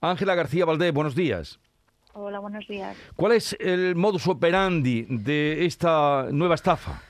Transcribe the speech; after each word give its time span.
Ángela 0.00 0.34
García 0.34 0.64
Valdés, 0.64 0.92
buenos 0.92 1.14
días. 1.14 1.60
Hola, 2.14 2.40
buenos 2.40 2.66
días. 2.66 2.96
¿Cuál 3.16 3.32
es 3.32 3.56
el 3.60 3.94
modus 3.94 4.26
operandi 4.26 5.06
de 5.08 5.64
esta 5.66 6.26
nueva 6.32 6.54
estafa? 6.54 7.02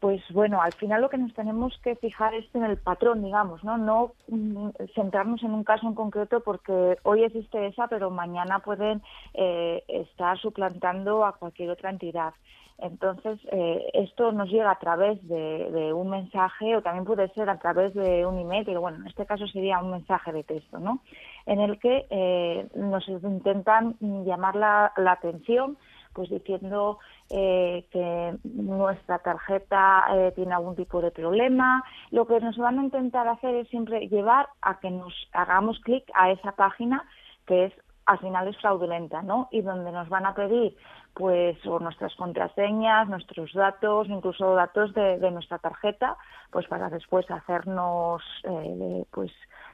Pues 0.00 0.20
bueno, 0.30 0.60
al 0.60 0.72
final 0.72 1.00
lo 1.00 1.08
que 1.08 1.16
nos 1.16 1.32
tenemos 1.32 1.78
que 1.84 1.94
fijar 1.94 2.34
es 2.34 2.44
en 2.54 2.64
el 2.64 2.76
patrón, 2.76 3.22
digamos, 3.22 3.62
¿no? 3.62 3.78
No 3.78 4.14
mm, 4.26 4.70
centrarnos 4.96 5.44
en 5.44 5.52
un 5.52 5.62
caso 5.62 5.86
en 5.86 5.94
concreto 5.94 6.40
porque 6.40 6.98
hoy 7.04 7.22
existe 7.22 7.68
esa, 7.68 7.86
pero 7.86 8.10
mañana 8.10 8.58
pueden 8.58 9.00
eh, 9.34 9.84
estar 9.86 10.36
suplantando 10.40 11.24
a 11.24 11.36
cualquier 11.36 11.70
otra 11.70 11.90
entidad. 11.90 12.34
Entonces, 12.78 13.38
eh, 13.52 13.90
esto 13.94 14.32
nos 14.32 14.48
llega 14.48 14.70
a 14.70 14.78
través 14.78 15.26
de, 15.28 15.92
un 15.92 16.10
mensaje 16.10 16.76
o 16.76 16.82
también 16.82 17.04
puede 17.04 17.28
ser 17.28 17.48
a 17.48 17.58
través 17.58 17.94
de 17.94 18.26
un 18.26 18.38
email, 18.38 18.64
pero 18.64 18.80
bueno, 18.80 18.98
en 18.98 19.06
este 19.06 19.26
caso 19.26 19.46
sería 19.46 19.78
un 19.78 19.90
mensaje 19.92 20.32
de 20.32 20.42
texto, 20.42 20.78
¿no? 20.78 21.00
En 21.46 21.60
el 21.60 21.78
que 21.78 22.06
eh, 22.10 22.66
nos 22.74 23.08
intentan 23.08 23.96
llamar 24.00 24.56
la, 24.56 24.92
atención 24.96 25.76
pues 26.14 26.28
diciendo 26.28 26.98
eh, 27.30 27.86
que 27.90 28.36
nuestra 28.44 29.18
tarjeta 29.20 30.04
tiene 30.34 30.52
algún 30.52 30.76
tipo 30.76 31.00
de 31.00 31.10
problema. 31.10 31.82
Lo 32.10 32.26
que 32.26 32.38
nos 32.40 32.58
van 32.58 32.78
a 32.78 32.84
intentar 32.84 33.26
hacer 33.28 33.54
es 33.54 33.68
siempre 33.68 34.08
llevar 34.08 34.48
a 34.60 34.78
que 34.78 34.90
nos 34.90 35.14
hagamos 35.32 35.80
clic 35.80 36.04
a 36.14 36.30
esa 36.30 36.52
página 36.52 37.06
que 37.46 37.66
es 37.66 37.72
al 38.06 38.18
final 38.18 38.48
es 38.48 38.56
fraudulenta, 38.58 39.22
¿no? 39.22 39.48
Y 39.50 39.62
donde 39.62 39.92
nos 39.92 40.08
van 40.08 40.26
a 40.26 40.34
pedir 40.34 40.76
pues 41.14 41.58
o 41.66 41.78
nuestras 41.78 42.14
contraseñas, 42.14 43.08
nuestros 43.08 43.52
datos, 43.52 44.08
incluso 44.08 44.54
datos 44.54 44.94
de, 44.94 45.30
nuestra 45.30 45.58
tarjeta, 45.58 46.16
pues 46.50 46.66
para 46.66 46.88
después 46.88 47.30
hacernos 47.30 48.22
eh, 48.44 49.04
pues 49.10 49.30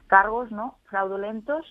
cargos, 0.07 0.51
¿no? 0.51 0.75
Fraudulentos 0.89 1.65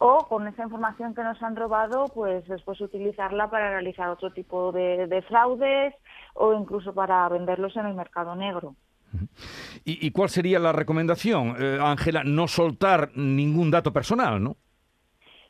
o 0.00 0.26
con 0.28 0.46
esa 0.46 0.62
información 0.62 1.14
que 1.14 1.24
nos 1.24 1.42
han 1.42 1.56
robado, 1.56 2.06
pues 2.14 2.46
después 2.46 2.80
utilizarla 2.80 3.50
para 3.50 3.70
realizar 3.70 4.08
otro 4.08 4.30
tipo 4.32 4.72
de, 4.72 5.24
fraudes 5.26 5.94
o 6.34 6.52
incluso 6.52 6.94
para 6.94 7.28
venderlos 7.28 7.76
en 7.76 7.86
el 7.86 7.94
mercado 7.94 8.36
negro. 8.36 8.76
¿Y, 9.84 10.10
cuál 10.10 10.28
sería 10.28 10.58
la 10.58 10.72
recomendación, 10.72 11.56
eh, 11.58 11.78
Ángela? 11.80 12.22
no 12.24 12.46
soltar 12.46 13.10
ningún 13.14 13.70
dato 13.70 13.90
personal, 13.90 14.42
¿no? 14.42 14.56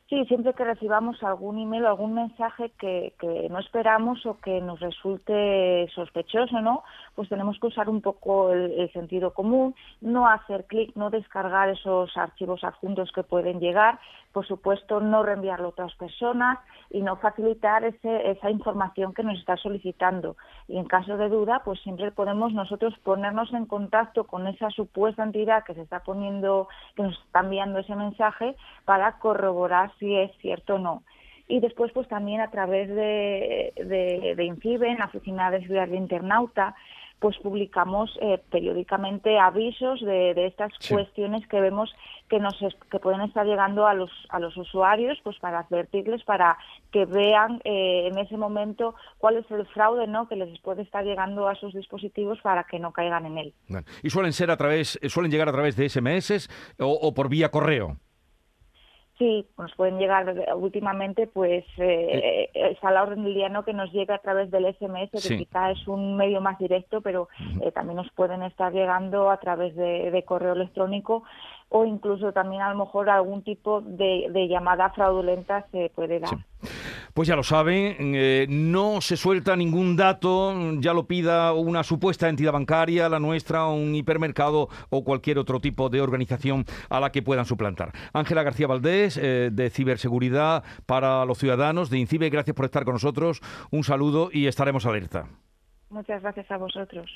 Sí, 0.09 0.25
siempre 0.25 0.55
que 0.55 0.63
recibamos 0.63 1.21
algún 1.21 1.59
email 1.59 1.85
o 1.85 1.89
algún 1.89 2.15
mensaje 2.15 2.71
que, 2.79 3.13
no 3.51 3.59
esperamos 3.59 4.25
o 4.25 4.39
que 4.39 4.59
nos 4.59 4.79
resulte 4.79 5.87
sospechoso, 5.93 6.61
¿no? 6.61 6.83
Pues 7.13 7.29
tenemos 7.29 7.59
que 7.59 7.67
usar 7.67 7.89
un 7.89 8.01
poco 8.01 8.51
el, 8.51 8.91
sentido 8.91 9.35
común, 9.35 9.75
no 10.01 10.27
hacer 10.27 10.65
clic, 10.65 10.95
no 10.95 11.11
descargar 11.11 11.69
esos 11.69 12.17
archivos 12.17 12.63
adjuntos 12.63 13.11
que 13.11 13.21
pueden 13.21 13.59
llegar, 13.59 13.99
por 14.33 14.47
supuesto 14.47 14.99
no 14.99 15.21
reenviarlo 15.21 15.67
a 15.67 15.69
otras 15.69 15.93
personas 15.95 16.57
y 16.89 17.01
no 17.01 17.17
facilitar 17.17 17.83
ese, 17.83 18.31
esa 18.31 18.49
información 18.49 19.13
que 19.13 19.23
nos 19.23 19.37
está 19.37 19.57
solicitando. 19.57 20.37
Y 20.67 20.77
en 20.77 20.85
caso 20.85 21.17
de 21.17 21.29
duda, 21.29 21.61
pues 21.63 21.79
siempre 21.81 22.11
podemos 22.11 22.51
nosotros 22.51 22.95
ponernos 23.03 23.53
en 23.53 23.67
contacto 23.67 24.23
con 24.23 24.47
esa 24.47 24.71
supuesta 24.71 25.23
entidad 25.23 25.63
que 25.65 25.75
se 25.75 25.81
está 25.81 25.99
poniendo, 25.99 26.67
que 26.95 27.03
nos 27.03 27.19
está 27.19 27.41
enviando 27.41 27.77
ese 27.77 27.95
mensaje 27.95 28.55
para 28.85 29.19
corroborar 29.19 29.91
si 29.99 30.15
es 30.15 30.31
cierto 30.41 30.75
o 30.75 30.79
no. 30.79 31.03
Y 31.47 31.59
después, 31.61 31.91
pues 31.93 32.07
también 32.07 32.41
a 32.41 32.51
través 32.51 32.89
de, 32.89 33.73
de, 33.75 34.35
de 34.35 34.43
INCIBE, 34.43 34.89
en 34.89 34.99
la 34.99 35.05
Oficina 35.05 35.49
de 35.49 35.61
Seguridad 35.61 35.87
de 35.87 35.97
Internauta, 35.97 36.75
pues 37.19 37.37
publicamos 37.39 38.17
eh, 38.21 38.41
periódicamente 38.49 39.37
avisos 39.37 39.99
de, 40.01 40.33
de 40.33 40.47
estas 40.47 40.71
cuestiones 40.87 41.45
que 41.47 41.59
vemos 41.59 41.93
que 42.29 42.39
nos 42.39 42.55
que 42.89 42.99
pueden 42.99 43.21
estar 43.21 43.45
llegando 43.45 43.87
a 43.87 43.93
los 43.93 44.11
a 44.29 44.39
los 44.39 44.55
usuarios 44.55 45.19
pues 45.23 45.37
para 45.39 45.59
advertirles 45.59 46.23
para 46.23 46.57
que 46.91 47.05
vean 47.05 47.59
eh, 47.65 48.07
en 48.09 48.17
ese 48.17 48.37
momento 48.37 48.95
cuál 49.17 49.37
es 49.37 49.51
el 49.51 49.65
fraude 49.67 50.07
no 50.07 50.29
que 50.29 50.37
les 50.37 50.59
puede 50.61 50.83
estar 50.83 51.03
llegando 51.03 51.47
a 51.47 51.55
sus 51.55 51.73
dispositivos 51.73 52.39
para 52.41 52.63
que 52.63 52.79
no 52.79 52.93
caigan 52.93 53.25
en 53.25 53.37
él. 53.37 53.53
Y 54.01 54.09
suelen 54.09 54.31
ser 54.31 54.49
a 54.51 54.57
través 54.57 54.97
suelen 55.07 55.31
llegar 55.31 55.49
a 55.49 55.53
través 55.53 55.75
de 55.75 55.89
SMS 55.89 56.49
o 56.77 57.13
por 57.13 57.27
vía 57.27 57.51
correo 57.51 57.97
Sí, 59.19 59.45
nos 59.57 59.75
pueden 59.75 59.99
llegar 59.99 60.33
últimamente, 60.55 61.27
pues 61.27 61.65
eh, 61.77 62.47
eh, 62.53 62.71
es 62.71 62.81
a 62.81 62.89
la 62.89 63.03
orden 63.03 63.25
del 63.25 63.33
día 63.33 63.49
no 63.49 63.65
que 63.65 63.73
nos 63.73 63.91
llega 63.91 64.15
a 64.15 64.19
través 64.19 64.49
del 64.49 64.73
SMS, 64.73 65.11
que 65.11 65.37
quizá 65.39 65.71
es 65.71 65.87
un 65.89 66.15
medio 66.15 66.39
más 66.39 66.57
directo, 66.57 67.01
pero 67.01 67.27
eh, 67.61 67.73
también 67.73 67.97
nos 67.97 68.09
pueden 68.13 68.43
estar 68.43 68.71
llegando 68.71 69.29
a 69.29 69.35
través 69.35 69.75
de 69.75 70.23
correo 70.25 70.53
electrónico 70.53 71.23
o 71.69 71.85
incluso 71.85 72.33
también 72.33 72.63
a 72.63 72.73
lo 72.73 72.85
mejor 72.85 73.09
algún 73.09 73.43
tipo 73.43 73.81
de, 73.81 74.47
llamada 74.49 74.89
fraudulenta 74.89 75.65
se 75.71 75.91
puede 75.93 76.19
dar. 76.19 76.31
Pues 77.13 77.27
ya 77.27 77.35
lo 77.35 77.43
saben, 77.43 77.95
eh, 78.15 78.47
no 78.49 79.01
se 79.01 79.15
suelta 79.15 79.55
ningún 79.55 79.95
dato, 79.95 80.53
ya 80.79 80.93
lo 80.93 81.05
pida 81.05 81.53
una 81.53 81.83
supuesta 81.83 82.27
entidad 82.27 82.53
bancaria, 82.53 83.07
la 83.07 83.19
nuestra, 83.19 83.67
un 83.67 83.93
hipermercado 83.95 84.69
o 84.89 85.03
cualquier 85.03 85.37
otro 85.37 85.59
tipo 85.59 85.89
de 85.89 86.01
organización 86.01 86.65
a 86.89 86.99
la 86.99 87.11
que 87.11 87.21
puedan 87.21 87.45
suplantar. 87.45 87.91
Ángela 88.13 88.43
García 88.43 88.67
Valdés, 88.67 89.17
eh, 89.17 89.49
de 89.51 89.69
Ciberseguridad 89.69 90.63
para 90.85 91.23
los 91.25 91.37
Ciudadanos, 91.37 91.89
de 91.89 91.99
INCIBE, 91.99 92.29
gracias 92.29 92.55
por 92.55 92.65
estar 92.65 92.83
con 92.83 92.93
nosotros, 92.93 93.41
un 93.69 93.83
saludo 93.83 94.29
y 94.31 94.47
estaremos 94.47 94.85
alerta. 94.85 95.27
Muchas 95.89 96.21
gracias 96.21 96.49
a 96.51 96.57
vosotros. 96.57 97.09